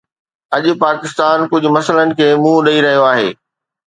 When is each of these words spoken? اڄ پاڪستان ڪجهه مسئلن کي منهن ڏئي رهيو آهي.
اڄ 0.55 0.63
پاڪستان 0.83 1.37
ڪجهه 1.51 1.73
مسئلن 1.77 2.09
کي 2.21 2.27
منهن 2.45 2.65
ڏئي 2.69 2.79
رهيو 2.87 3.03
آهي. 3.13 3.29